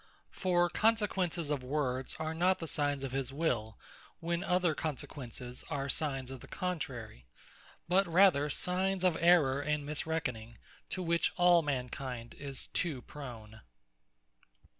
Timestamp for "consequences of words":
0.67-2.15